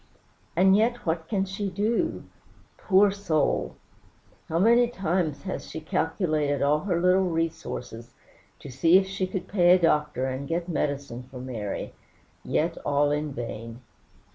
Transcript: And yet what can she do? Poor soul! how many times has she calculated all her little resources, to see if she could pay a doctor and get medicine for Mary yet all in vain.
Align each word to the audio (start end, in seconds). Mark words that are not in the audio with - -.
And 0.55 0.75
yet 0.75 1.05
what 1.05 1.27
can 1.27 1.45
she 1.45 1.69
do? 1.69 2.23
Poor 2.75 3.11
soul! 3.11 3.75
how 4.49 4.57
many 4.57 4.87
times 4.87 5.43
has 5.43 5.69
she 5.69 5.79
calculated 5.79 6.63
all 6.63 6.79
her 6.79 6.99
little 6.99 7.29
resources, 7.29 8.15
to 8.57 8.69
see 8.71 8.97
if 8.97 9.05
she 9.05 9.27
could 9.27 9.47
pay 9.47 9.75
a 9.75 9.79
doctor 9.79 10.25
and 10.25 10.47
get 10.47 10.67
medicine 10.67 11.21
for 11.29 11.37
Mary 11.39 11.93
yet 12.43 12.79
all 12.83 13.11
in 13.11 13.31
vain. 13.31 13.81